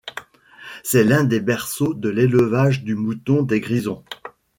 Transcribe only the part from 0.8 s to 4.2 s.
C'est l'un des berceaux de l'élevage du mouton des Grisons.